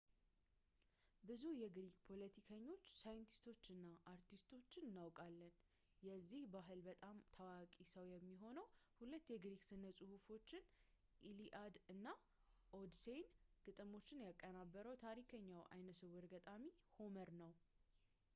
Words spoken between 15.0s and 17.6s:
ታሪከኛው አይነስውር ገጣሚ ሆመር ነው